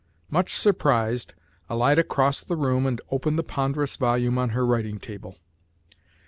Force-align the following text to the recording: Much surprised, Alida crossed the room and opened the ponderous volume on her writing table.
Much 0.31 0.57
surprised, 0.57 1.35
Alida 1.69 2.01
crossed 2.03 2.47
the 2.47 2.55
room 2.55 2.87
and 2.87 2.99
opened 3.11 3.37
the 3.37 3.43
ponderous 3.43 3.97
volume 3.97 4.39
on 4.39 4.49
her 4.49 4.65
writing 4.65 4.97
table. 4.97 5.37